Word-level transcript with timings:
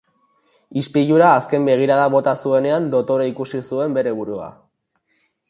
Ispilura 0.81 1.27
azken 1.41 1.67
begirada 1.69 2.07
bota 2.15 2.33
zuenean, 2.47 2.89
dotore 2.95 3.29
ikusi 3.33 3.63
zuen 3.69 3.95
bere 4.01 4.17
burua. 4.23 4.51